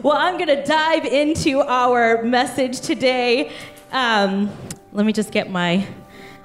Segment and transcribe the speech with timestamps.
[0.00, 3.52] Well, I'm going to dive into our message today.
[3.90, 4.50] Um,
[4.90, 5.86] let me just get my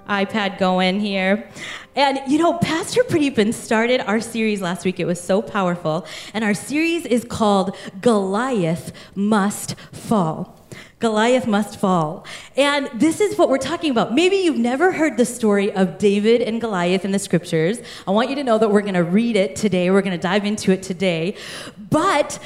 [0.10, 1.50] iPad going here.
[1.96, 5.00] And you know, Pastor Pradeepan started our series last week.
[5.00, 6.06] It was so powerful.
[6.34, 10.54] And our series is called Goliath Must Fall.
[11.00, 12.26] Goliath must fall.
[12.56, 14.16] And this is what we're talking about.
[14.16, 17.78] Maybe you've never heard the story of David and Goliath in the scriptures.
[18.08, 19.92] I want you to know that we're going to read it today.
[19.92, 21.36] We're going to dive into it today.
[21.78, 22.40] But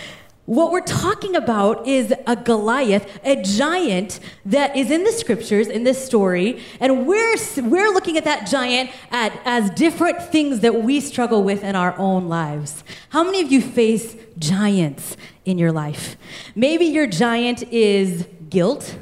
[0.46, 5.84] what we're talking about is a Goliath, a giant that is in the scriptures in
[5.84, 11.00] this story, and we're we're looking at that giant at, as different things that we
[11.00, 12.84] struggle with in our own lives.
[13.10, 16.18] How many of you face giants in your life?
[16.56, 18.98] Maybe your giant is guilt.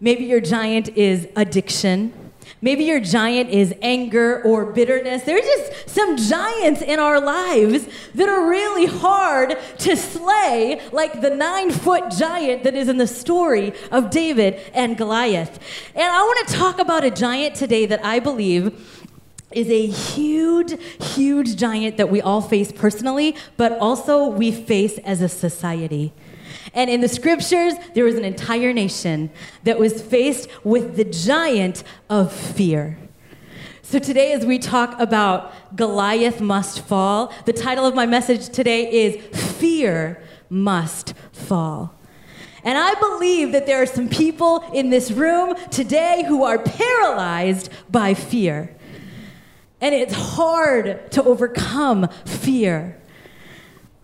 [0.00, 2.12] Maybe your giant is addiction.
[2.62, 5.22] Maybe your giant is anger or bitterness.
[5.22, 11.30] There's just some giants in our lives that are really hard to slay, like the
[11.30, 15.58] nine foot giant that is in the story of David and Goliath.
[15.94, 18.78] And I want to talk about a giant today that I believe
[19.52, 25.22] is a huge, huge giant that we all face personally, but also we face as
[25.22, 26.12] a society.
[26.74, 29.30] And in the scriptures, there was an entire nation
[29.64, 32.98] that was faced with the giant of fear.
[33.82, 38.88] So today, as we talk about Goliath must fall, the title of my message today
[38.88, 41.92] is Fear Must Fall.
[42.62, 47.70] And I believe that there are some people in this room today who are paralyzed
[47.90, 48.76] by fear.
[49.80, 52.99] And it's hard to overcome fear.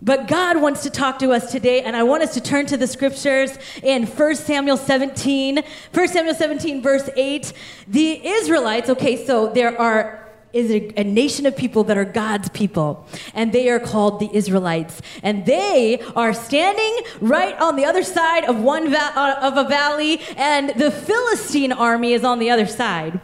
[0.01, 2.77] But God wants to talk to us today, and I want us to turn to
[2.77, 5.63] the scriptures in 1 Samuel 17.
[5.93, 7.51] 1 Samuel 17, verse 8.
[7.87, 13.05] The Israelites, okay, so there are is a, nation of people that are God's people,
[13.33, 15.01] and they are called the Israelites.
[15.23, 19.67] And they are standing right on the other side of one va- uh, of a
[19.67, 23.19] valley, and the Philistine army is on the other side.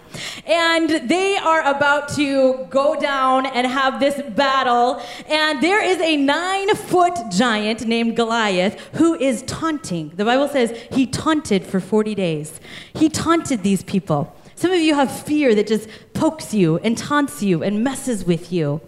[0.46, 5.02] And they are about to go down and have this battle.
[5.28, 10.12] And there is a nine foot giant named Goliath who is taunting.
[10.16, 12.60] The Bible says he taunted for 40 days.
[12.94, 14.36] He taunted these people.
[14.56, 18.52] Some of you have fear that just pokes you and taunts you and messes with
[18.52, 18.82] you.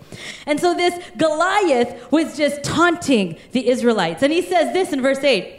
[0.45, 4.23] And so this Goliath was just taunting the Israelites.
[4.23, 5.53] And he says this in verse 8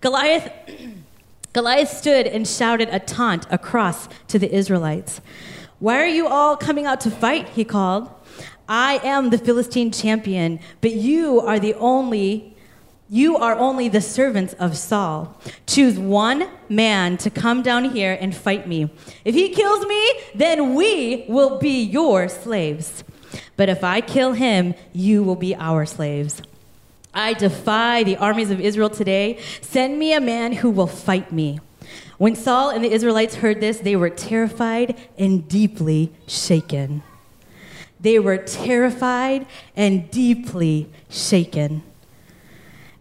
[0.00, 0.50] Goliath.
[1.52, 5.22] Goliath stood and shouted a taunt across to the Israelites.
[5.78, 7.48] Why are you all coming out to fight?
[7.48, 8.10] He called.
[8.68, 12.55] I am the Philistine champion, but you are the only
[13.08, 15.40] you are only the servants of Saul.
[15.66, 18.90] Choose one man to come down here and fight me.
[19.24, 23.04] If he kills me, then we will be your slaves.
[23.56, 26.42] But if I kill him, you will be our slaves.
[27.14, 29.38] I defy the armies of Israel today.
[29.60, 31.60] Send me a man who will fight me.
[32.18, 37.02] When Saul and the Israelites heard this, they were terrified and deeply shaken.
[38.00, 39.46] They were terrified
[39.76, 41.82] and deeply shaken.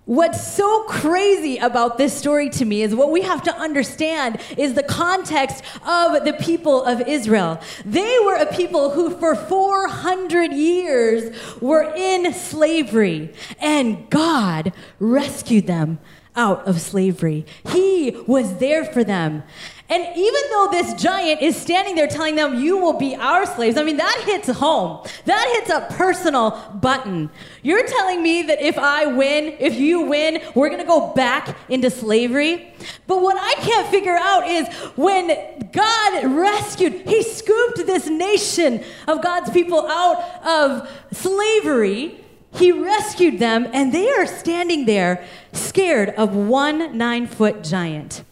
[0.06, 4.76] What's so crazy about this story to me is what we have to understand is
[4.76, 7.60] the context of the people of Israel.
[7.86, 15.98] They were a people who, for 400 years, were in slavery, and God rescued them
[16.36, 17.46] out of slavery.
[17.70, 19.42] He was there for them.
[19.88, 23.78] And even though this giant is standing there telling them, You will be our slaves,
[23.78, 25.06] I mean, that hits home.
[25.26, 26.52] That hits a personal
[26.82, 27.30] button.
[27.62, 31.56] You're telling me that if I win, if you win, we're going to go back
[31.70, 32.74] into slavery?
[33.06, 39.22] But what I can't figure out is when God rescued, He scooped this nation of
[39.22, 42.22] God's people out of slavery.
[42.56, 48.24] He rescued them, and they are standing there scared of one nine foot giant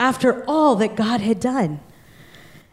[0.00, 1.80] after all that God had done.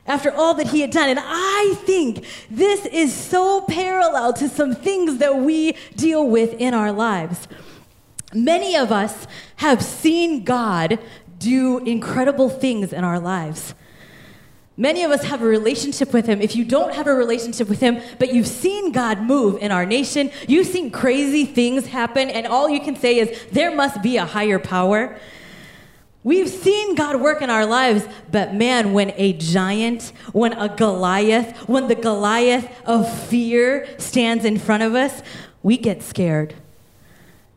[0.08, 1.10] After all that he had done.
[1.10, 6.74] And I think this is so parallel to some things that we deal with in
[6.74, 7.48] our lives.
[8.34, 9.28] Many of us
[9.58, 11.00] have seen God
[11.40, 13.74] do incredible things in our lives.
[14.78, 16.42] Many of us have a relationship with Him.
[16.42, 19.86] If you don't have a relationship with Him, but you've seen God move in our
[19.86, 24.18] nation, you've seen crazy things happen, and all you can say is, there must be
[24.18, 25.18] a higher power.
[26.26, 31.70] We've seen God work in our lives, but man, when a giant, when a Goliath,
[31.70, 35.22] when the Goliath of fear stands in front of us,
[35.62, 36.56] we get scared.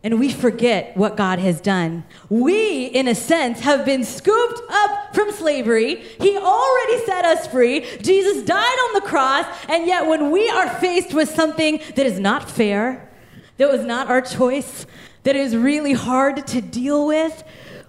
[0.05, 2.05] And we forget what God has done.
[2.29, 6.03] We, in a sense, have been scooped up from slavery.
[6.21, 7.87] He already set us free.
[8.03, 9.47] Jesus died on the cross.
[9.71, 13.09] And yet, when we are faced with something that is not fair,
[13.57, 14.85] that was not our choice,
[15.23, 17.43] that is really hard to deal with,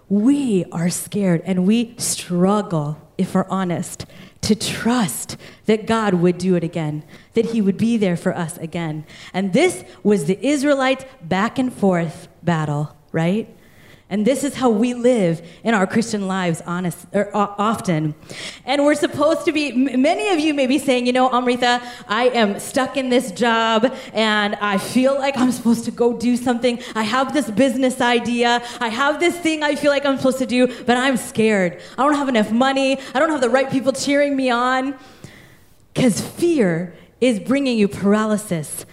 [0.09, 4.05] we are scared and we struggle, if we're honest,
[4.41, 7.03] to trust that God would do it again,
[7.33, 9.05] that He would be there for us again.
[9.33, 13.55] And this was the Israelites' back and forth battle, right?
[14.11, 18.15] And this is how we live in our Christian lives honest, or, uh, often.
[18.65, 22.29] And we're supposed to be, many of you may be saying, you know, Amrita, I
[22.29, 26.81] am stuck in this job and I feel like I'm supposed to go do something.
[26.95, 28.63] I have this business idea.
[28.81, 31.79] I have this thing I feel like I'm supposed to do, but I'm scared.
[31.95, 32.97] I don't have enough money.
[33.13, 34.95] I don't have the right people cheering me on.
[35.93, 38.87] Because fear is bringing you paralysis.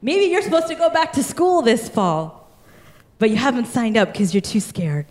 [0.00, 2.39] Maybe you're supposed to go back to school this fall
[3.20, 5.06] but you haven't signed up because you're too scared.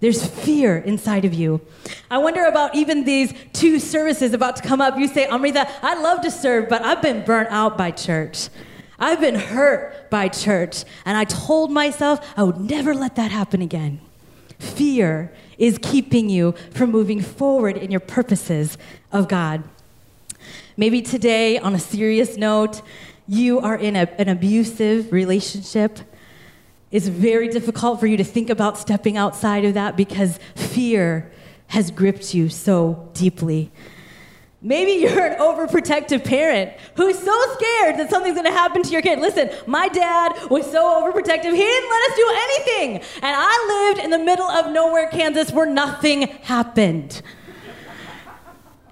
[0.00, 1.60] There's fear inside of you.
[2.10, 4.96] I wonder about even these two services about to come up.
[4.96, 8.48] You say, Amrita, I love to serve, but I've been burnt out by church.
[8.98, 10.84] I've been hurt by church.
[11.04, 14.00] And I told myself I would never let that happen again.
[14.58, 18.78] Fear is keeping you from moving forward in your purposes
[19.10, 19.62] of God.
[20.76, 22.82] Maybe today, on a serious note,
[23.28, 26.00] you are in a, an abusive relationship
[26.92, 31.32] it's very difficult for you to think about stepping outside of that because fear
[31.68, 33.72] has gripped you so deeply.
[34.60, 39.18] Maybe you're an overprotective parent who's so scared that something's gonna happen to your kid.
[39.18, 42.96] Listen, my dad was so overprotective, he didn't let us do anything.
[43.22, 47.22] And I lived in the middle of nowhere, Kansas, where nothing happened.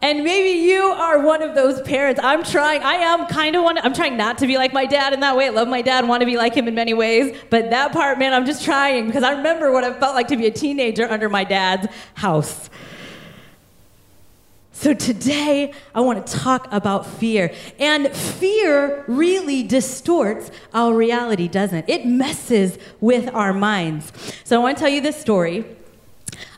[0.03, 2.21] And maybe you are one of those parents.
[2.23, 5.13] I'm trying, I am kind of one, I'm trying not to be like my dad
[5.13, 5.47] in that way.
[5.47, 7.37] I love my dad, want to be like him in many ways.
[7.51, 10.37] But that part, man, I'm just trying because I remember what it felt like to
[10.37, 12.71] be a teenager under my dad's house.
[14.73, 17.53] So today, I want to talk about fear.
[17.79, 21.85] And fear really distorts our reality, doesn't it?
[21.87, 24.11] It messes with our minds.
[24.45, 25.67] So I want to tell you this story.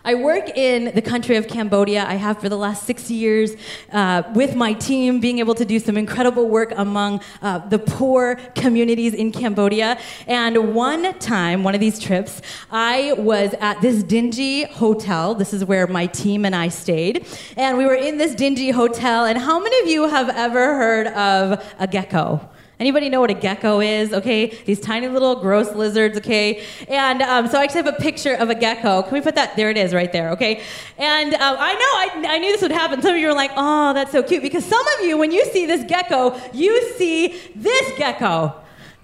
[0.05, 2.05] I work in the country of Cambodia.
[2.05, 3.53] I have for the last six years
[3.93, 8.35] uh, with my team, being able to do some incredible work among uh, the poor
[8.57, 9.99] communities in Cambodia.
[10.27, 15.37] And one time, one of these trips, I was at this dingy hotel.
[15.37, 17.25] This is where my team and I stayed.
[17.57, 19.25] And we were in this dingy hotel.
[19.25, 22.49] And how many of you have ever heard of a gecko?
[22.83, 24.13] Anybody know what a gecko is?
[24.13, 26.19] Okay, these tiny little gross lizards.
[26.19, 29.05] Okay, and um, so I actually have a picture of a gecko.
[29.05, 29.55] Can we put that?
[29.55, 30.31] There it is, right there.
[30.31, 30.61] Okay,
[30.99, 33.01] and um, I know I, I knew this would happen.
[33.01, 35.45] Some of you are like, "Oh, that's so cute," because some of you, when you
[35.53, 38.53] see this gecko, you see this gecko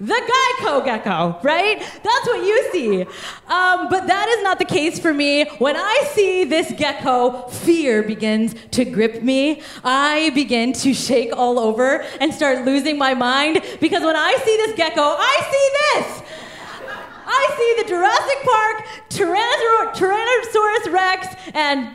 [0.00, 0.14] the
[0.60, 1.80] Geico gecko, right?
[1.80, 3.02] That's what you see.
[3.48, 5.46] Um, but that is not the case for me.
[5.58, 9.62] When I see this gecko, fear begins to grip me.
[9.82, 14.56] I begin to shake all over and start losing my mind because when I see
[14.56, 15.70] this gecko, I see
[16.00, 16.22] this.
[17.30, 18.86] I see the Jurassic Park
[19.98, 21.94] Tyrannosaurus Rex and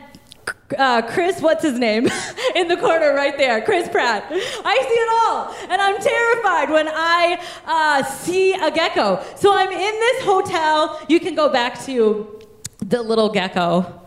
[0.78, 2.08] uh, Chris, what's his name?
[2.54, 4.24] in the corner right there, Chris Pratt.
[4.30, 9.22] I see it all, and I'm terrified when I uh, see a gecko.
[9.36, 11.00] So I'm in this hotel.
[11.08, 12.40] You can go back to
[12.78, 14.00] the little gecko.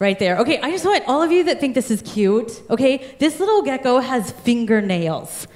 [0.00, 0.38] Right there.
[0.38, 3.16] Okay, I just want all of you that think this is cute, okay?
[3.18, 5.48] This little gecko has fingernails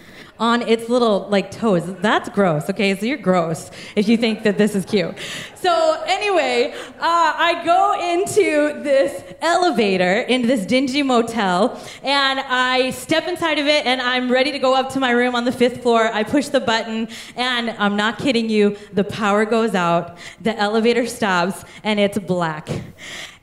[0.42, 1.84] on its little like toes.
[2.00, 2.68] That's gross.
[2.68, 5.14] Okay, so you're gross if you think that this is cute.
[5.54, 13.28] So anyway, uh, I go into this elevator into this dingy motel, and I step
[13.28, 15.80] inside of it, and I'm ready to go up to my room on the fifth
[15.80, 16.10] floor.
[16.12, 18.76] I push the button, and I'm not kidding you.
[18.92, 20.18] The power goes out.
[20.40, 22.68] The elevator stops, and it's black.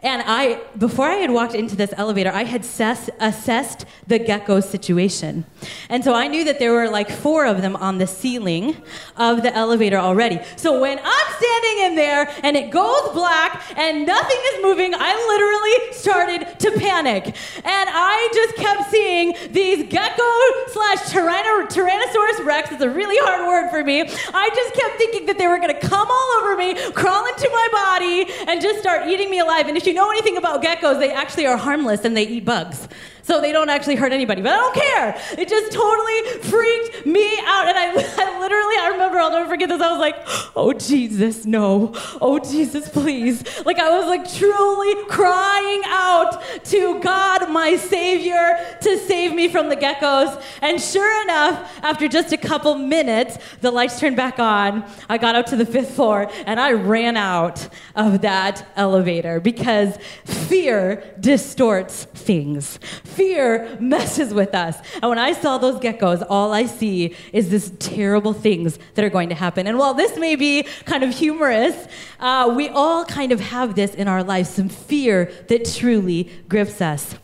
[0.01, 4.61] And I, before I had walked into this elevator, I had ses- assessed the gecko
[4.61, 5.43] situation.
[5.89, 8.77] And so I knew that there were like four of them on the ceiling
[9.17, 10.39] of the elevator already.
[10.55, 15.13] So when I'm standing in there and it goes black and nothing is moving, I
[15.27, 17.25] literally started to panic.
[17.25, 20.23] And I just kept seeing these gecko
[20.71, 24.01] slash Tyrannosaurus Rex, it's a really hard word for me.
[24.01, 27.67] I just kept thinking that they were gonna come all over me, crawl into my
[27.73, 29.67] body, and just start eating me alive.
[29.67, 32.87] And if you know anything about geckos, they actually are harmless and they eat bugs
[33.29, 34.41] so they don't actually hurt anybody.
[34.41, 35.21] But I don't care.
[35.37, 37.67] It just totally freaked me out.
[37.67, 39.79] And I, I literally, I remember, I'll never forget this.
[39.79, 40.15] I was like,
[40.55, 41.93] oh, Jesus, no.
[42.19, 43.43] Oh, Jesus, please.
[43.67, 49.69] Like, I was like truly crying out to God, my Savior, to save me from
[49.69, 50.41] the geckos.
[50.63, 54.83] And sure enough, after just a couple minutes, the lights turned back on.
[55.07, 59.99] I got up to the fifth floor and I ran out of that elevator because
[60.25, 62.79] fear distorts things
[63.19, 64.77] fear messes with us.
[65.01, 69.09] And when I saw those geckos, all I see is this terrible things that are
[69.09, 69.67] going to happen.
[69.67, 71.75] And while this may be kind of humorous,
[72.21, 76.79] uh, we all kind of have this in our lives some fear that truly grips
[76.79, 77.15] us.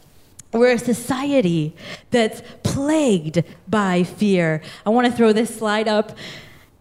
[0.51, 1.73] We're a society
[2.11, 4.61] that's plagued by fear.
[4.85, 6.17] I want to throw this slide up.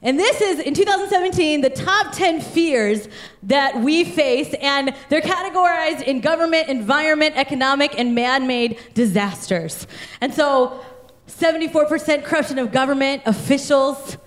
[0.04, 3.08] And this is, in 2017, the top 10 fears
[3.44, 9.86] that we face, and they're categorized in government, environment, economic, and man made disasters.
[10.20, 10.84] And so,
[11.26, 14.18] 74% corruption of government officials,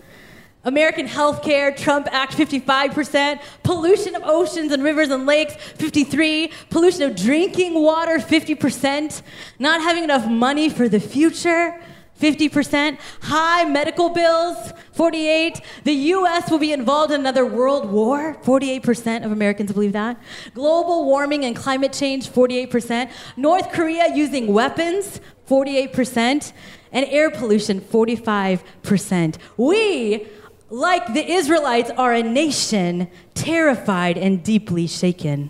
[0.64, 7.16] American healthcare, Trump Act 55%, pollution of oceans and rivers and lakes 53% pollution of
[7.16, 9.22] drinking water 50%,
[9.60, 11.80] not having enough money for the future
[12.20, 19.24] 50%, high medical bills 48, the US will be involved in another world war 48%
[19.24, 20.20] of Americans believe that,
[20.54, 26.54] global warming and climate change 48%, North Korea using weapons 48%,
[26.92, 29.38] and air pollution 45%.
[29.56, 30.28] We
[30.70, 35.50] like the Israelites, are a nation terrified and deeply shaken.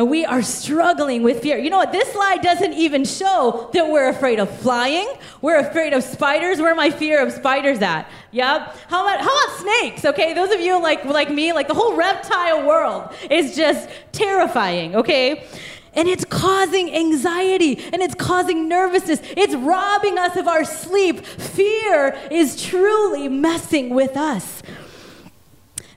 [0.00, 1.58] And we are struggling with fear.
[1.58, 1.92] You know what?
[1.92, 5.06] This slide doesn't even show that we're afraid of flying.
[5.42, 6.58] We're afraid of spiders.
[6.58, 8.08] Where my fear of spiders at?
[8.30, 8.78] Yep.
[8.88, 10.06] How about how about snakes?
[10.06, 14.96] Okay, those of you like like me, like the whole reptile world is just terrifying.
[14.96, 15.44] Okay.
[15.92, 19.20] And it's causing anxiety and it's causing nervousness.
[19.36, 21.26] It's robbing us of our sleep.
[21.26, 24.62] Fear is truly messing with us.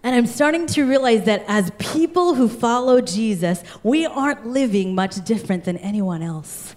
[0.04, 5.24] And I'm starting to realize that as people who follow Jesus, we aren't living much
[5.24, 6.75] different than anyone else.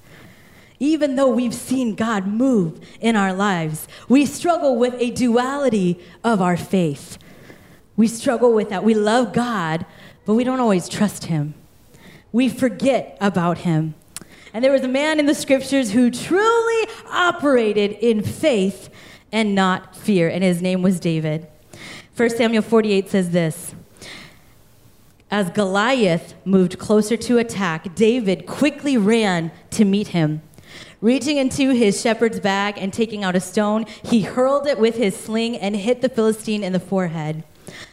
[0.79, 6.43] Even though we've seen God move in our lives, we struggle with a duality of
[6.43, 7.19] our faith.
[7.97, 8.85] We struggle with that.
[8.85, 9.87] We love God,
[10.27, 11.55] but we don't always trust Him
[12.37, 13.95] we forget about him.
[14.53, 18.91] And there was a man in the scriptures who truly operated in faith
[19.33, 21.49] and not fear, and his name was David.
[22.17, 23.75] 1 Samuel 48 says this
[25.31, 30.41] As Goliath moved closer to attack, David quickly ran to meet him.
[31.03, 35.15] Reaching into his shepherd's bag and taking out a stone, he hurled it with his
[35.15, 37.45] sling and hit the Philistine in the forehead.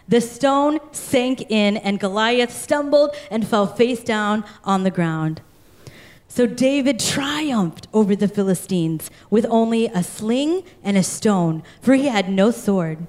[0.07, 5.41] The stone sank in, and Goliath stumbled and fell face down on the ground.
[6.29, 12.07] So David triumphed over the Philistines with only a sling and a stone, for he
[12.07, 13.05] had no sword.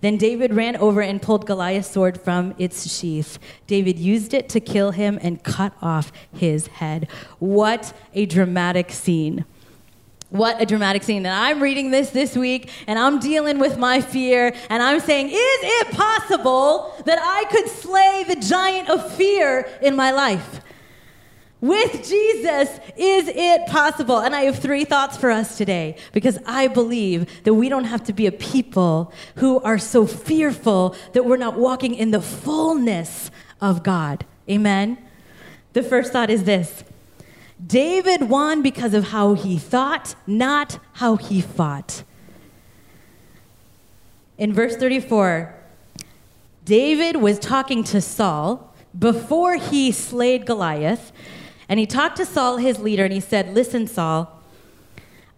[0.00, 3.38] Then David ran over and pulled Goliath's sword from its sheath.
[3.66, 7.08] David used it to kill him and cut off his head.
[7.38, 9.44] What a dramatic scene.
[10.30, 11.26] What a dramatic scene.
[11.26, 15.26] And I'm reading this this week and I'm dealing with my fear and I'm saying,
[15.26, 20.60] is it possible that I could slay the giant of fear in my life?
[21.60, 24.18] With Jesus, is it possible?
[24.18, 28.02] And I have three thoughts for us today because I believe that we don't have
[28.04, 33.30] to be a people who are so fearful that we're not walking in the fullness
[33.60, 34.24] of God.
[34.48, 34.96] Amen?
[35.74, 36.82] The first thought is this
[37.64, 42.04] David won because of how he thought, not how he fought.
[44.38, 45.54] In verse 34,
[46.64, 51.12] David was talking to Saul before he slayed Goliath,
[51.70, 54.42] and he talked to Saul, his leader, and he said, Listen, Saul,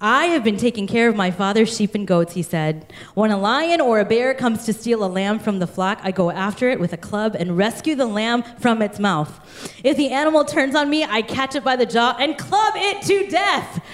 [0.00, 2.90] I have been taking care of my father's sheep and goats, he said.
[3.12, 6.10] When a lion or a bear comes to steal a lamb from the flock, I
[6.10, 9.78] go after it with a club and rescue the lamb from its mouth.
[9.84, 13.02] If the animal turns on me, I catch it by the jaw and club it
[13.02, 13.84] to death.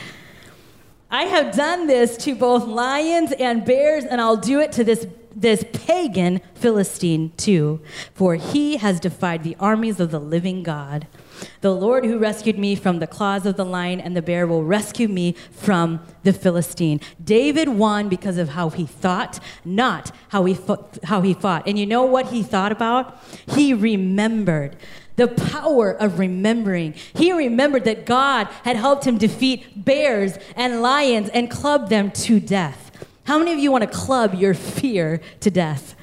[1.11, 5.09] I have done this to both lions and bears, and I'll do it to this,
[5.35, 7.81] this pagan Philistine too,
[8.15, 11.09] for he has defied the armies of the living God.
[11.61, 14.65] The Lord who rescued me from the claws of the lion and the bear will
[14.65, 17.01] rescue me from the Philistine.
[17.23, 21.67] David won because of how he thought, not how he, fought, how he fought.
[21.67, 23.19] And you know what he thought about?
[23.47, 24.77] He remembered
[25.17, 26.95] the power of remembering.
[27.15, 32.39] He remembered that God had helped him defeat bears and lions and club them to
[32.39, 32.93] death.
[33.25, 35.97] How many of you want to club your fear to death?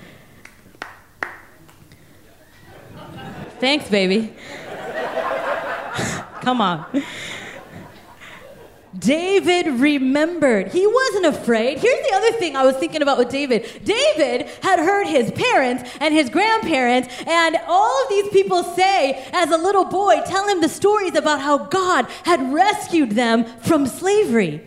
[3.60, 4.34] Thanks, baby.
[6.46, 6.86] Come on.
[9.00, 10.68] David remembered.
[10.68, 11.80] He wasn't afraid.
[11.80, 13.66] Here's the other thing I was thinking about with David.
[13.84, 19.50] David had heard his parents and his grandparents and all of these people say, as
[19.50, 24.62] a little boy, tell him the stories about how God had rescued them from slavery.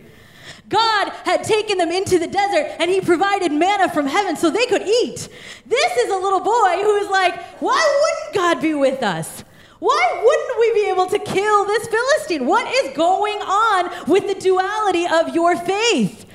[0.67, 4.65] God had taken them into the desert and he provided manna from heaven so they
[4.65, 5.29] could eat.
[5.65, 9.45] This is a little boy who is like, why wouldn't God be with us?
[9.79, 12.45] Why wouldn't we be able to kill this Philistine?
[12.45, 16.25] What is going on with the duality of your faith?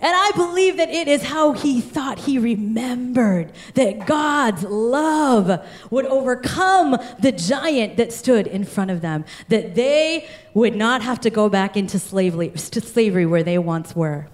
[0.00, 6.04] And I believe that it is how he thought he remembered that God's love would
[6.06, 11.30] overcome the giant that stood in front of them, that they would not have to
[11.30, 14.28] go back into slavery, slavery where they once were.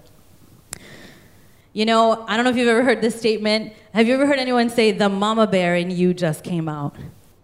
[1.71, 3.71] You know, I don't know if you've ever heard this statement.
[3.93, 6.97] Have you ever heard anyone say, the mama bear in you just came out?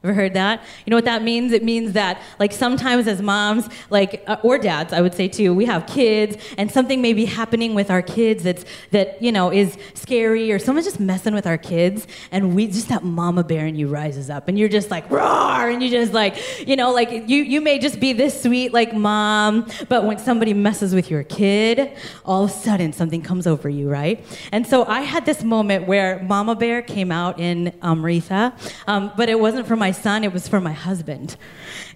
[0.07, 0.63] Ever heard that?
[0.85, 1.51] You know what that means?
[1.51, 5.53] It means that, like, sometimes as moms, like, uh, or dads, I would say too,
[5.53, 9.51] we have kids, and something may be happening with our kids that's that you know
[9.51, 13.67] is scary, or someone's just messing with our kids, and we just that mama bear
[13.67, 16.93] in you rises up, and you're just like roar, and you just like, you know,
[16.93, 21.11] like you you may just be this sweet like mom, but when somebody messes with
[21.11, 21.91] your kid,
[22.23, 24.25] all of a sudden something comes over you, right?
[24.53, 28.53] And so I had this moment where mama bear came out in Amrita,
[28.87, 31.35] um, but it wasn't for my son, it was for my husband.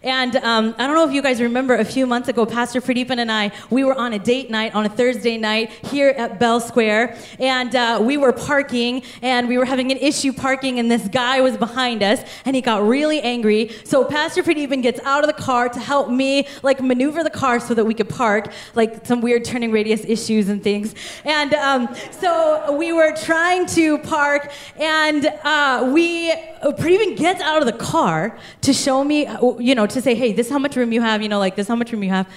[0.04, 3.20] And um, I don't know if you guys remember a few months ago, Pastor Pradeepan
[3.20, 6.60] and I, we were on a date night on a Thursday night here at Bell
[6.60, 11.08] Square, and uh, we were parking, and we were having an issue parking, and this
[11.08, 13.70] guy was behind us, and he got really angry.
[13.84, 17.60] So Pastor Pradeepan gets out of the car to help me, like, maneuver the car
[17.60, 20.96] so that we could park, like some weird turning radius issues and things.
[21.26, 26.32] And um, so we were trying to park, and uh, we,
[26.64, 29.28] Pradeepan gets out of the car to show me,
[29.60, 31.56] you know, to say, hey, this is how much room you have, you know, like
[31.56, 32.28] this is how much room you have.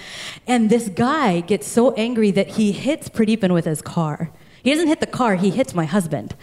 [0.47, 4.31] And this guy gets so angry that he hits Pradeepan with his car.
[4.63, 6.35] He doesn't hit the car, he hits my husband.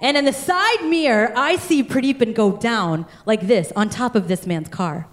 [0.00, 4.26] And in the side mirror, I see Pradeepan go down like this on top of
[4.26, 5.06] this man's car.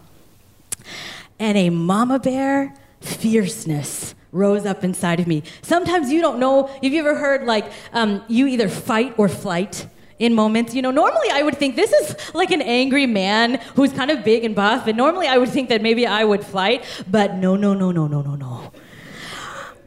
[1.40, 5.44] And a mama bear fierceness rose up inside of me.
[5.62, 6.68] Sometimes you don't know.
[6.68, 9.88] Have you ever heard like um, you either fight or flight?
[10.20, 10.74] In moments.
[10.74, 14.24] You know, normally I would think this is like an angry man who's kind of
[14.24, 17.56] big and buff, and normally I would think that maybe I would fight, but no,
[17.56, 18.72] no, no, no, no, no, no.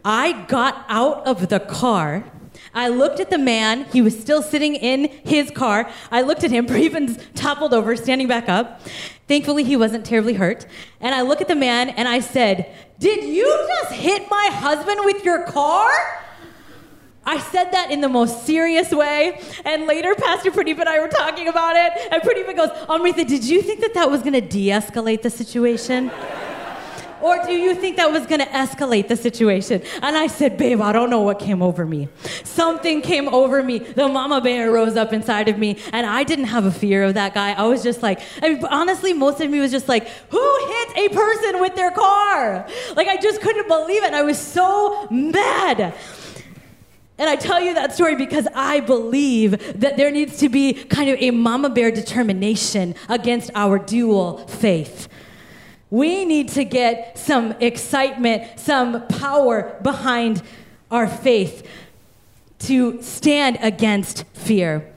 [0.04, 2.24] I got out of the car.
[2.72, 3.84] I looked at the man.
[3.92, 5.90] He was still sitting in his car.
[6.10, 6.66] I looked at him.
[6.68, 8.80] Braven's toppled over, standing back up.
[9.26, 10.66] Thankfully, he wasn't terribly hurt.
[11.00, 15.00] And I look at the man and I said, Did you just hit my husband
[15.04, 15.90] with your car?
[17.30, 19.40] I said that in the most serious way.
[19.64, 21.92] And later, Pastor Pradeep and I were talking about it.
[22.10, 25.30] And Pradeep goes, Amrita, did you think that that was going to de escalate the
[25.30, 26.10] situation?
[27.20, 29.80] Or do you think that was going to escalate the situation?
[30.02, 32.08] And I said, Babe, I don't know what came over me.
[32.42, 33.78] Something came over me.
[33.78, 35.78] The mama bear rose up inside of me.
[35.92, 37.52] And I didn't have a fear of that guy.
[37.52, 41.12] I was just like, I mean, honestly, most of me was just like, who hit
[41.12, 42.66] a person with their car?
[42.96, 44.06] Like, I just couldn't believe it.
[44.06, 45.94] And I was so mad.
[47.20, 51.10] And I tell you that story because I believe that there needs to be kind
[51.10, 55.06] of a mama bear determination against our dual faith.
[55.90, 60.42] We need to get some excitement, some power behind
[60.90, 61.68] our faith
[62.60, 64.90] to stand against fear.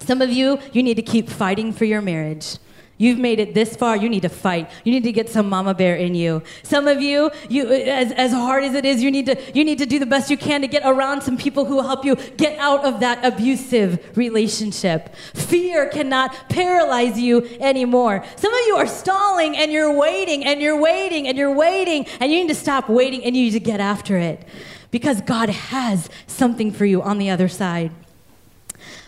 [0.00, 2.58] Some of you, you need to keep fighting for your marriage.
[3.02, 4.70] You've made it this far, you need to fight.
[4.84, 6.40] You need to get some mama bear in you.
[6.62, 9.78] Some of you, you as, as hard as it is, you need, to, you need
[9.78, 12.14] to do the best you can to get around some people who will help you
[12.36, 15.12] get out of that abusive relationship.
[15.34, 18.24] Fear cannot paralyze you anymore.
[18.36, 22.30] Some of you are stalling and you're waiting and you're waiting and you're waiting and
[22.30, 24.44] you need to stop waiting and you need to get after it
[24.92, 27.90] because God has something for you on the other side.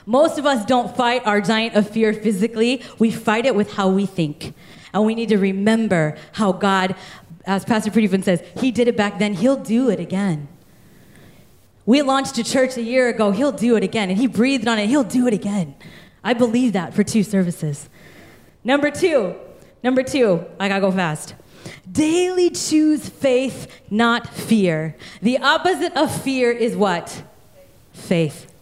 [0.07, 3.88] Most of us don't fight our giant of fear physically, we fight it with how
[3.88, 4.55] we think.
[4.93, 6.95] And we need to remember how God,
[7.47, 10.49] as Pastor Pradeepan says, He did it back then, He'll do it again.
[11.87, 14.11] We launched a church a year ago, He'll do it again.
[14.11, 15.75] And He breathed on it, He'll do it again.
[16.23, 17.88] I believe that for two services.
[18.62, 19.35] Number two,
[19.83, 21.35] number two, I gotta go fast.
[21.90, 24.97] Daily choose faith, not fear.
[25.23, 27.23] The opposite of fear is what?
[27.93, 28.54] Faith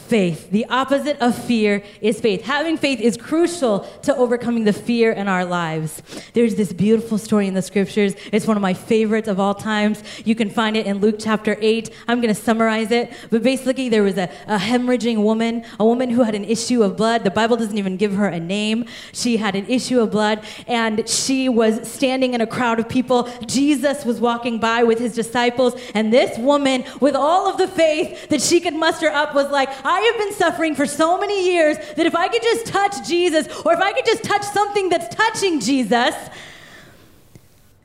[0.00, 0.50] faith.
[0.50, 2.42] The opposite of fear is faith.
[2.42, 6.02] Having faith is crucial to overcoming the fear in our lives.
[6.32, 8.14] There's this beautiful story in the scriptures.
[8.32, 10.02] It's one of my favorites of all times.
[10.24, 11.90] You can find it in Luke chapter 8.
[12.08, 13.12] I'm going to summarize it.
[13.30, 16.96] But basically, there was a, a hemorrhaging woman, a woman who had an issue of
[16.96, 17.24] blood.
[17.24, 18.86] The Bible doesn't even give her a name.
[19.12, 23.28] She had an issue of blood, and she was standing in a crowd of people.
[23.46, 28.28] Jesus was walking by with his disciples, and this woman, with all of the faith
[28.28, 31.76] that she could muster up, was like, I have been suffering for so many years
[31.94, 35.14] that if I could just touch Jesus, or if I could just touch something that's
[35.14, 36.12] touching Jesus,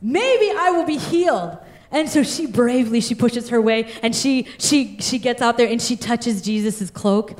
[0.02, 1.58] maybe I will be healed.
[1.92, 5.68] And so she bravely she pushes her way and she she she gets out there
[5.68, 7.38] and she touches Jesus' cloak.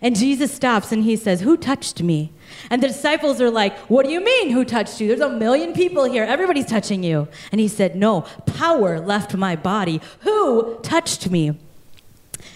[0.00, 2.30] And Jesus stops and he says, "Who touched me?"
[2.70, 5.08] And the disciples are like, "What do you mean who touched you?
[5.08, 6.22] There's a million people here.
[6.22, 10.00] Everybody's touching you." And he said, "No, power left my body.
[10.20, 11.58] Who touched me?"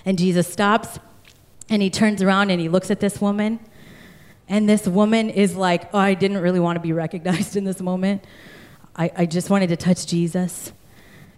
[0.04, 1.00] And Jesus stops
[1.68, 3.60] and he turns around and he looks at this woman.
[4.48, 7.80] And this woman is like, oh, I didn't really want to be recognized in this
[7.80, 8.24] moment.
[8.96, 10.72] I, I just wanted to touch Jesus.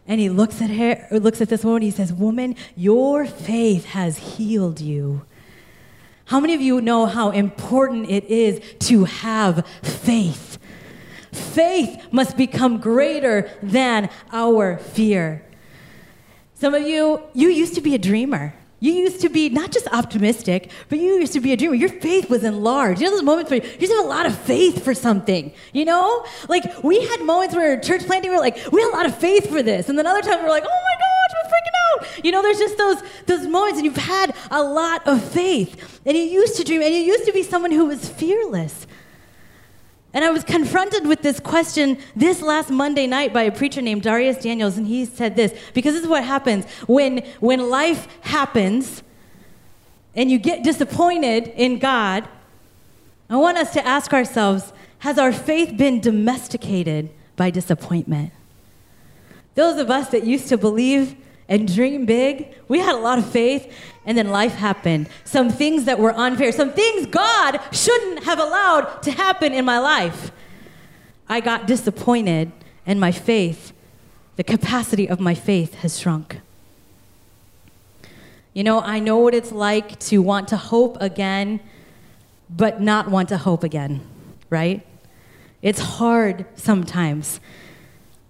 [0.07, 4.19] And he looks at her, looks at this woman, he says, Woman, your faith has
[4.19, 5.23] healed you.
[6.25, 10.59] How many of you know how important it is to have faith?
[11.33, 15.45] Faith must become greater than our fear.
[16.55, 18.55] Some of you, you used to be a dreamer.
[18.81, 21.75] You used to be not just optimistic, but you used to be a dreamer.
[21.75, 23.01] Your faith was enlarged.
[23.01, 25.85] You know those moments where you just have a lot of faith for something, you
[25.85, 26.25] know?
[26.49, 29.16] Like we had moments where church planting, we were like, we had a lot of
[29.16, 29.90] faith for this.
[29.90, 32.25] And then other times we we're like, oh my gosh, we're freaking out.
[32.25, 36.01] You know, there's just those those moments and you've had a lot of faith.
[36.07, 38.87] And you used to dream, and you used to be someone who was fearless.
[40.12, 44.03] And I was confronted with this question this last Monday night by a preacher named
[44.03, 49.03] Darius Daniels, and he said this because this is what happens when, when life happens
[50.16, 52.29] and you get disappointed in God.
[53.29, 58.33] I want us to ask ourselves has our faith been domesticated by disappointment?
[59.55, 61.16] Those of us that used to believe
[61.50, 62.54] and dream big.
[62.68, 63.70] We had a lot of faith,
[64.06, 65.08] and then life happened.
[65.24, 69.80] Some things that were unfair, some things God shouldn't have allowed to happen in my
[69.80, 70.30] life.
[71.28, 72.52] I got disappointed,
[72.86, 73.72] and my faith,
[74.36, 76.40] the capacity of my faith, has shrunk.
[78.54, 81.60] You know, I know what it's like to want to hope again,
[82.48, 84.00] but not want to hope again,
[84.48, 84.86] right?
[85.62, 87.40] It's hard sometimes.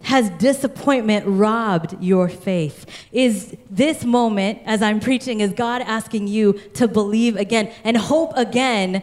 [0.02, 2.86] Has disappointment robbed your faith?
[3.12, 8.32] Is this moment, as I'm preaching, is God asking you to believe again and hope
[8.34, 9.02] again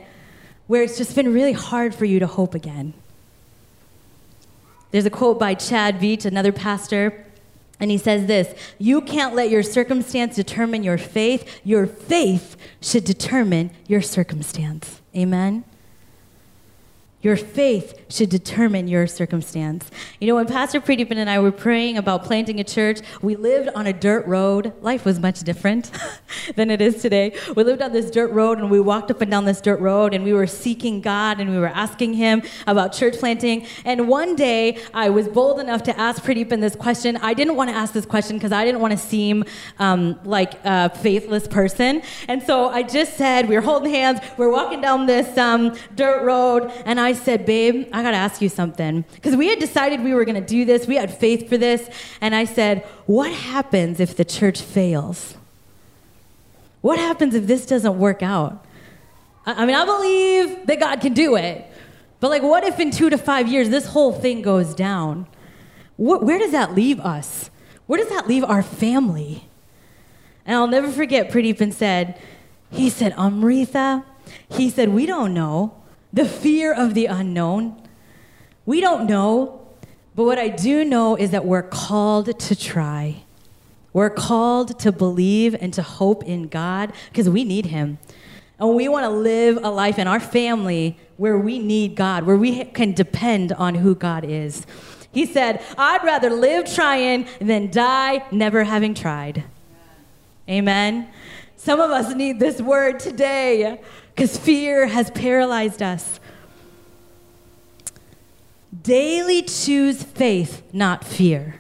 [0.66, 2.94] where it's just been really hard for you to hope again?
[4.92, 7.26] There's a quote by Chad Veach, another pastor,
[7.80, 11.62] and he says this You can't let your circumstance determine your faith.
[11.64, 15.02] Your faith should determine your circumstance.
[15.16, 15.64] Amen?
[17.22, 19.90] Your faith should determine your circumstance.
[20.20, 23.70] You know, when Pastor Pradeepan and I were praying about planting a church, we lived
[23.70, 24.72] on a dirt road.
[24.82, 25.90] Life was much different
[26.56, 27.36] than it is today.
[27.56, 30.14] We lived on this dirt road and we walked up and down this dirt road
[30.14, 33.66] and we were seeking God and we were asking Him about church planting.
[33.84, 37.18] And one day I was bold enough to ask Pradeepan this question.
[37.18, 39.44] I didn't want to ask this question because I didn't want to seem
[39.80, 42.04] um, like a faithless person.
[42.28, 45.76] And so I just said, we were holding hands, we we're walking down this um,
[45.96, 49.06] dirt road, and I I said, Babe, I got to ask you something.
[49.14, 51.90] Because we had decided we were to do this, we had faith for this.
[52.20, 55.36] And I said, What happens if the church fails?
[56.82, 58.66] What happens if this doesn't work out?
[59.46, 61.66] I, I mean, I believe that God can do it.
[62.20, 65.28] But, like, what if in two to five years this whole thing goes down?
[65.96, 67.50] Where does that leave us?
[67.86, 69.48] Where does that leave our family?
[70.46, 72.20] And I'll never forget, Pradeepan said,
[72.70, 74.04] he said, Amrita,
[74.50, 75.74] he said, we don't know
[76.12, 77.82] the fear of the unknown.
[78.66, 79.68] We don't know,
[80.16, 83.24] but what I do know is that we're called to try.
[83.94, 87.98] We're called to believe and to hope in God because we need Him.
[88.60, 92.38] And we want to live a life in our family where we need God, where
[92.38, 94.66] we can depend on who God is.
[95.12, 99.44] He said, I'd rather live trying than die never having tried.
[100.50, 101.10] Amen.
[101.56, 103.80] Some of us need this word today
[104.18, 106.20] because fear has paralyzed us.
[108.82, 111.60] Daily choose faith, not fear.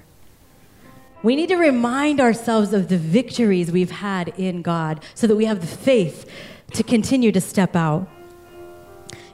[1.21, 5.45] We need to remind ourselves of the victories we've had in God so that we
[5.45, 6.27] have the faith
[6.73, 8.09] to continue to step out.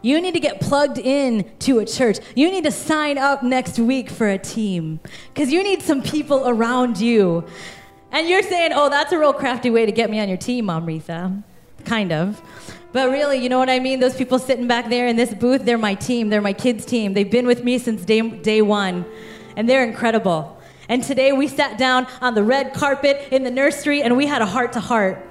[0.01, 2.17] You need to get plugged in to a church.
[2.36, 4.99] You need to sign up next week for a team
[5.33, 7.45] because you need some people around you.
[8.12, 10.69] And you're saying, oh, that's a real crafty way to get me on your team,
[10.69, 11.41] Amrita.
[11.86, 12.41] Kind of.
[12.93, 13.99] But really, you know what I mean?
[13.99, 16.29] Those people sitting back there in this booth, they're my team.
[16.29, 17.13] They're my kids' team.
[17.13, 19.03] They've been with me since day, day one,
[19.58, 20.62] and they're incredible.
[20.88, 24.43] And today we sat down on the red carpet in the nursery and we had
[24.43, 25.27] a heart to heart.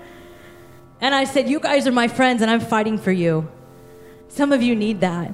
[1.01, 3.49] And I said, You guys are my friends, and I'm fighting for you.
[4.29, 5.33] Some of you need that.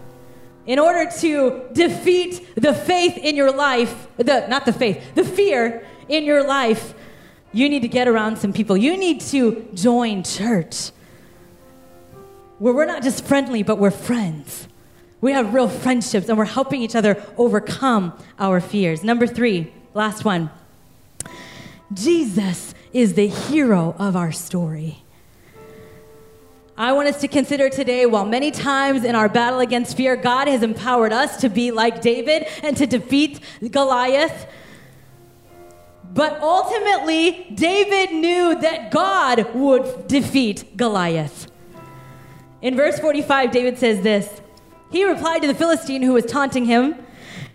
[0.66, 5.86] In order to defeat the faith in your life, the, not the faith, the fear
[6.10, 6.92] in your life,
[7.52, 8.76] you need to get around some people.
[8.76, 10.90] You need to join church
[12.58, 14.68] where we're not just friendly, but we're friends.
[15.20, 19.02] We have real friendships and we're helping each other overcome our fears.
[19.02, 20.50] Number three, last one.
[21.92, 25.02] Jesus is the hero of our story.
[26.76, 30.46] I want us to consider today while many times in our battle against fear, God
[30.46, 33.40] has empowered us to be like David and to defeat
[33.72, 34.46] Goliath.
[36.14, 41.50] But ultimately, David knew that God would defeat Goliath.
[42.60, 44.40] In verse 45, David says this
[44.90, 46.96] He replied to the Philistine who was taunting him.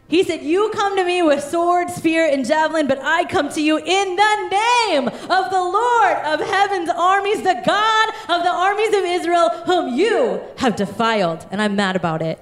[0.07, 3.61] He said, You come to me with sword, spear, and javelin, but I come to
[3.61, 8.89] you in the name of the Lord of heaven's armies, the God of the armies
[8.89, 11.45] of Israel, whom you have defiled.
[11.51, 12.39] And I'm mad about it.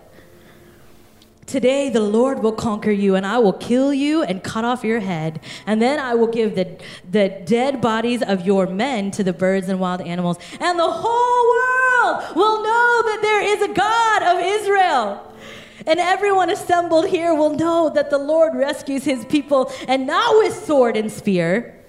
[1.51, 5.01] Today the Lord will conquer you, and I will kill you and cut off your
[5.01, 5.41] head.
[5.65, 6.79] And then I will give the,
[7.11, 10.37] the dead bodies of your men to the birds and wild animals.
[10.61, 15.33] And the whole world will know that there is a God of Israel.
[15.85, 20.55] And everyone assembled here will know that the Lord rescues his people and not with
[20.55, 21.83] sword and spear.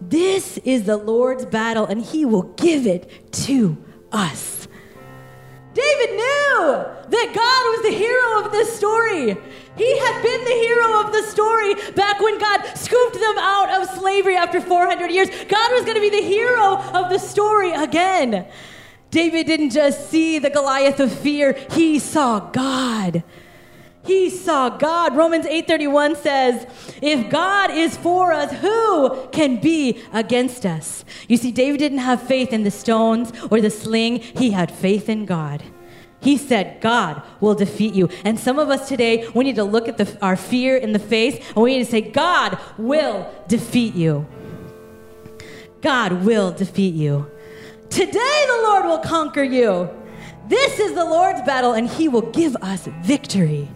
[0.00, 3.76] This is the Lord's battle, and he will give it to
[4.10, 4.66] us.
[5.74, 8.41] David knew that God was the hero
[8.82, 9.36] story.
[9.76, 13.88] He had been the hero of the story back when God scooped them out of
[13.96, 15.28] slavery after 400 years.
[15.48, 18.44] God was going to be the hero of the story again.
[19.12, 23.22] David didn't just see the Goliath of fear, he saw God.
[24.04, 25.16] He saw God.
[25.16, 26.66] Romans 8:31 says,
[27.00, 32.20] "If God is for us, who can be against us?" You see David didn't have
[32.20, 35.62] faith in the stones or the sling, he had faith in God.
[36.22, 38.08] He said, God will defeat you.
[38.24, 40.98] And some of us today, we need to look at the, our fear in the
[40.98, 44.26] face and we need to say, God will defeat you.
[45.80, 47.28] God will defeat you.
[47.90, 49.90] Today the Lord will conquer you.
[50.48, 53.68] This is the Lord's battle, and He will give us victory.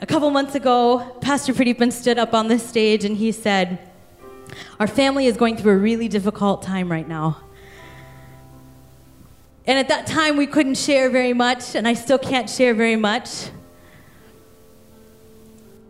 [0.00, 3.78] A couple months ago, Pastor Pradeepan stood up on this stage and he said,
[4.80, 7.38] Our family is going through a really difficult time right now.
[9.66, 12.96] And at that time, we couldn't share very much, and I still can't share very
[12.96, 13.50] much.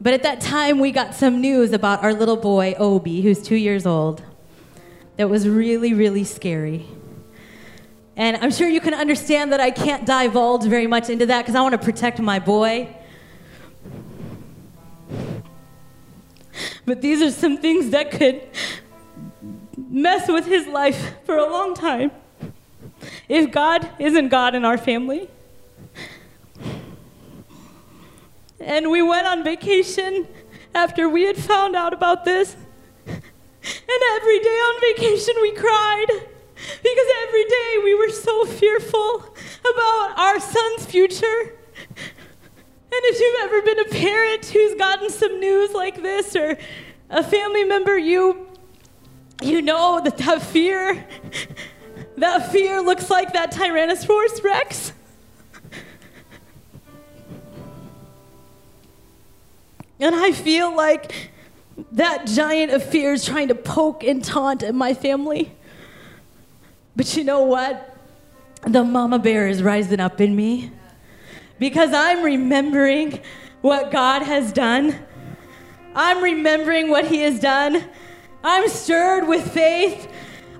[0.00, 3.56] But at that time, we got some news about our little boy, Obi, who's two
[3.56, 4.22] years old
[5.16, 6.86] that was really, really scary.
[8.16, 11.54] And I'm sure you can understand that I can't divulge very much into that because
[11.54, 12.94] I want to protect my boy.
[16.84, 18.42] But these are some things that could
[19.76, 22.10] mess with his life for a long time
[23.28, 25.28] if God isn't God in our family.
[28.60, 30.26] And we went on vacation
[30.74, 32.56] after we had found out about this.
[33.06, 39.24] And every day on vacation we cried because every day we were so fearful
[39.60, 41.56] about our son's future.
[42.94, 46.56] And if you've ever been a parent who's gotten some news like this or
[47.10, 48.48] a family member, you
[49.42, 51.04] you know that that fear
[52.16, 54.92] that fear looks like that Tyrannosaurus Rex.
[60.00, 61.30] And I feel like
[61.92, 65.52] that giant of fear is trying to poke and taunt at my family.
[66.96, 67.96] But you know what?
[68.66, 70.70] The mama bear is rising up in me
[71.58, 73.20] because I'm remembering
[73.60, 74.98] what God has done.
[75.94, 77.84] I'm remembering what He has done.
[78.42, 80.08] I'm stirred with faith.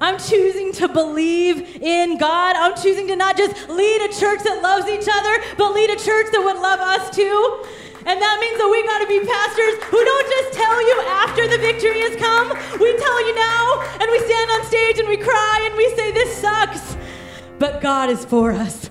[0.02, 2.56] I'm choosing to believe in God.
[2.56, 5.96] I'm choosing to not just lead a church that loves each other, but lead a
[5.96, 7.62] church that would love us too.
[8.02, 11.46] And that means that we got to be pastors who don't just tell you after
[11.46, 12.50] the victory has come.
[12.82, 16.10] We tell you now, and we stand on stage and we cry and we say,
[16.10, 16.96] This sucks.
[17.60, 18.90] But God is for us.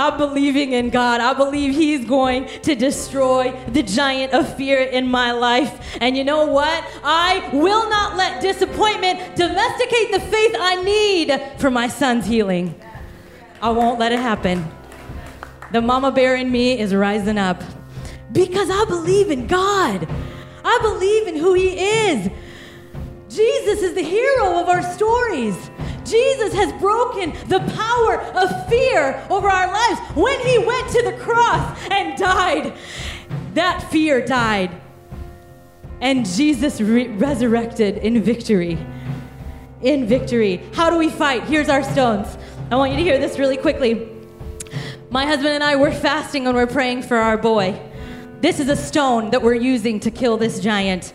[0.00, 1.20] I'm believing in God.
[1.20, 5.98] I believe He's going to destroy the giant of fear in my life.
[6.00, 6.84] And you know what?
[7.04, 12.80] I will not let disappointment domesticate the faith I need for my son's healing.
[13.60, 14.66] I won't let it happen.
[15.70, 17.62] The mama bear in me is rising up.
[18.32, 20.08] Because I believe in God.
[20.64, 22.30] I believe in who He is.
[23.28, 25.70] Jesus is the hero of our stories.
[26.10, 30.00] Jesus has broken the power of fear over our lives.
[30.16, 32.74] When He went to the cross and died,
[33.54, 34.70] that fear died.
[36.00, 38.78] And Jesus re- resurrected in victory.
[39.82, 40.62] In victory.
[40.72, 41.44] How do we fight?
[41.44, 42.36] Here's our stones.
[42.70, 44.08] I want you to hear this really quickly.
[45.10, 47.80] My husband and I were fasting and we're praying for our boy.
[48.40, 51.12] This is a stone that we're using to kill this giant.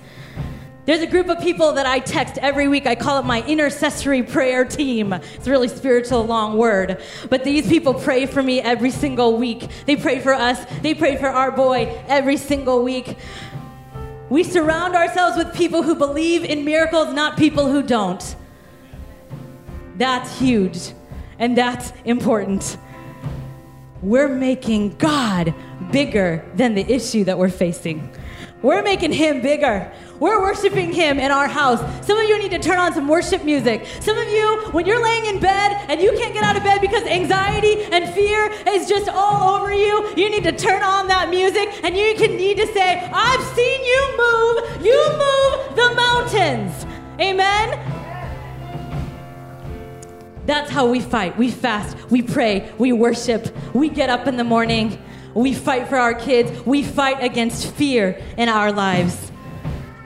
[0.85, 2.85] There's a group of people that I text every week.
[2.85, 5.13] I call it my intercessory prayer team.
[5.13, 7.01] It's a really spiritual, long word.
[7.27, 9.67] But these people pray for me every single week.
[9.87, 13.17] They pray for us, they pray for our boy every single week.
[14.29, 18.35] We surround ourselves with people who believe in miracles, not people who don't.
[19.97, 20.91] That's huge,
[21.39, 22.77] and that's important.
[24.03, 25.55] We're making God
[25.91, 28.11] bigger than the issue that we're facing.
[28.61, 29.91] We're making Him bigger.
[30.19, 31.79] We're worshiping Him in our house.
[32.05, 33.85] Some of you need to turn on some worship music.
[33.99, 36.79] Some of you, when you're laying in bed and you can't get out of bed
[36.81, 41.29] because anxiety and fear is just all over you, you need to turn on that
[41.29, 44.85] music and you can need to say, I've seen you move.
[44.85, 46.85] You move the mountains.
[47.19, 47.95] Amen.
[50.45, 51.37] That's how we fight.
[51.37, 55.01] We fast, we pray, we worship, we get up in the morning,
[55.33, 59.31] we fight for our kids, we fight against fear in our lives.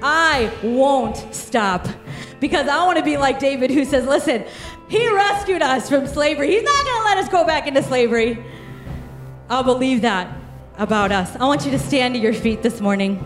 [0.02, 1.88] I won't stop
[2.40, 4.46] because I want to be like David who says, Listen,
[4.88, 6.52] he rescued us from slavery.
[6.52, 8.44] He's not going to let us go back into slavery.
[9.50, 10.36] I'll believe that
[10.78, 11.36] about us.
[11.36, 13.20] I want you to stand to your feet this morning.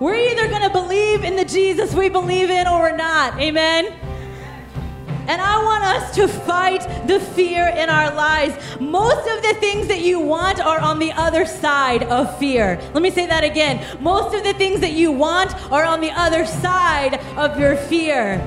[0.00, 3.38] We're either going to believe in the Jesus we believe in or we're not.
[3.40, 4.07] Amen.
[5.28, 8.54] And I want us to fight the fear in our lives.
[8.80, 12.80] Most of the things that you want are on the other side of fear.
[12.94, 13.84] Let me say that again.
[14.00, 18.40] Most of the things that you want are on the other side of your fear.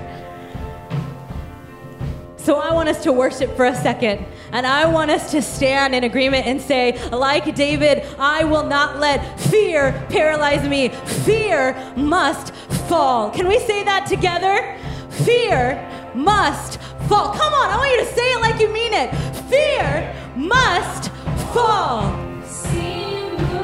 [2.38, 4.26] So I want us to worship for a second.
[4.52, 9.00] And I want us to stand in agreement and say, like David, I will not
[9.00, 10.90] let fear paralyze me.
[10.90, 12.56] Fear must
[12.90, 13.30] fall.
[13.30, 14.76] Can we say that together?
[15.24, 17.34] Fear must fall.
[17.34, 19.14] Come on, I want you to say it like you mean it.
[19.50, 21.12] Fear must
[21.54, 22.02] fall.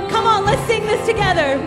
[0.09, 1.57] Come on, let's sing this together.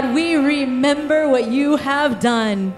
[0.00, 2.72] God, we remember what you have done.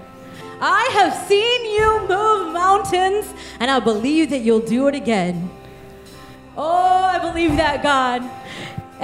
[0.59, 5.49] I have seen you move mountains, and I believe that you'll do it again.
[6.57, 8.29] Oh, I believe that, God.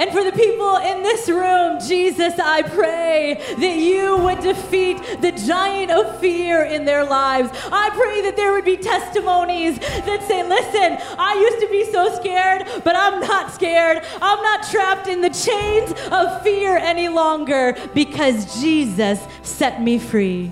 [0.00, 5.30] And for the people in this room, Jesus, I pray that you would defeat the
[5.30, 7.50] giant of fear in their lives.
[7.70, 12.14] I pray that there would be testimonies that say, listen, I used to be so
[12.14, 14.02] scared, but I'm not scared.
[14.22, 20.50] I'm not trapped in the chains of fear any longer because Jesus set me free.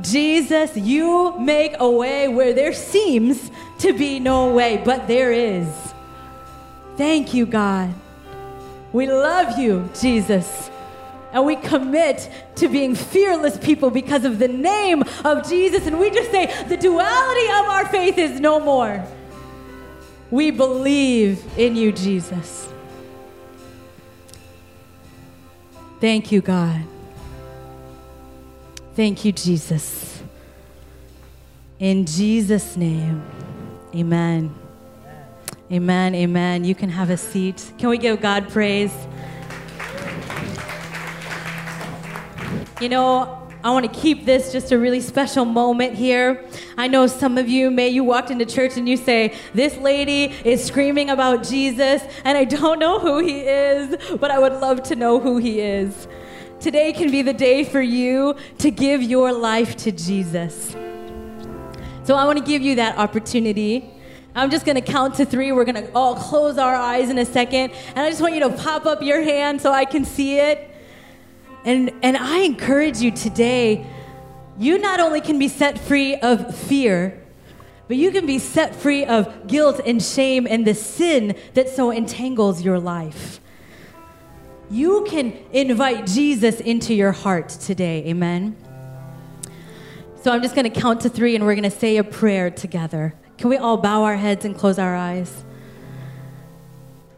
[0.00, 5.87] Jesus, you make a way where there seems to be no way, but there is.
[6.98, 7.94] Thank you, God.
[8.92, 10.68] We love you, Jesus.
[11.32, 15.86] And we commit to being fearless people because of the name of Jesus.
[15.86, 19.04] And we just say, the duality of our faith is no more.
[20.32, 22.68] We believe in you, Jesus.
[26.00, 26.82] Thank you, God.
[28.96, 30.20] Thank you, Jesus.
[31.78, 33.22] In Jesus' name,
[33.94, 34.52] amen.
[35.70, 36.64] Amen, amen.
[36.64, 37.74] You can have a seat.
[37.76, 38.90] Can we give God praise?
[42.80, 46.42] You know, I want to keep this just a really special moment here.
[46.78, 50.34] I know some of you, may you walked into church and you say, This lady
[50.42, 54.82] is screaming about Jesus, and I don't know who he is, but I would love
[54.84, 56.08] to know who he is.
[56.60, 60.74] Today can be the day for you to give your life to Jesus.
[62.04, 63.97] So I want to give you that opportunity.
[64.38, 65.50] I'm just going to count to three.
[65.50, 67.72] We're going to all close our eyes in a second.
[67.88, 70.70] And I just want you to pop up your hand so I can see it.
[71.64, 73.84] And, and I encourage you today,
[74.56, 77.20] you not only can be set free of fear,
[77.88, 81.90] but you can be set free of guilt and shame and the sin that so
[81.90, 83.40] entangles your life.
[84.70, 88.04] You can invite Jesus into your heart today.
[88.06, 88.56] Amen.
[90.22, 92.50] So I'm just going to count to three and we're going to say a prayer
[92.50, 93.14] together.
[93.38, 95.44] Can we all bow our heads and close our eyes?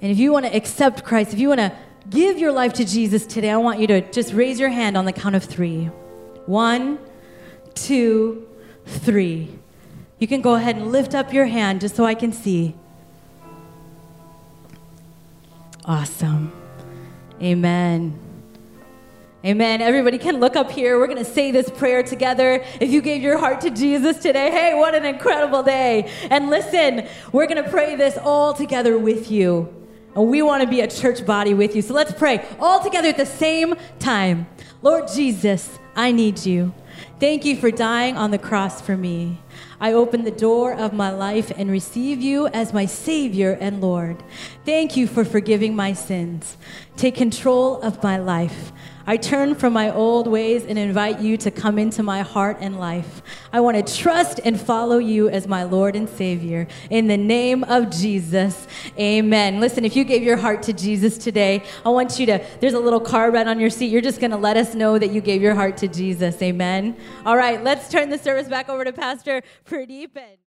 [0.02, 1.72] And if you want to accept Christ, if you want to
[2.08, 5.04] give your life to Jesus today, I want you to just raise your hand on
[5.04, 5.86] the count of three.
[6.46, 6.98] One,
[7.74, 8.46] two,
[8.86, 9.58] three.
[10.18, 12.74] You can go ahead and lift up your hand just so I can see.
[15.86, 16.52] Awesome.
[17.42, 18.30] Amen.
[19.43, 19.80] Amen.
[19.80, 20.99] Everybody can look up here.
[20.99, 22.62] We're going to say this prayer together.
[22.78, 26.12] If you gave your heart to Jesus today, hey, what an incredible day.
[26.28, 29.74] And listen, we're going to pray this all together with you.
[30.14, 31.80] And we want to be a church body with you.
[31.80, 34.47] So let's pray all together at the same time.
[34.82, 36.74] Lord Jesus, I need you.
[37.18, 39.41] Thank you for dying on the cross for me.
[39.80, 44.22] I open the door of my life and receive you as my Savior and Lord.
[44.66, 46.59] Thank you for forgiving my sins.
[46.97, 48.72] Take control of my life.
[49.11, 52.78] I turn from my old ways and invite you to come into my heart and
[52.78, 53.22] life.
[53.52, 56.68] I want to trust and follow you as my Lord and Savior.
[56.90, 59.58] In the name of Jesus, amen.
[59.58, 62.78] Listen, if you gave your heart to Jesus today, I want you to, there's a
[62.78, 63.86] little card right on your seat.
[63.86, 66.40] You're just going to let us know that you gave your heart to Jesus.
[66.40, 66.96] Amen.
[67.26, 70.38] All right, let's turn the service back over to Pastor Pradeep.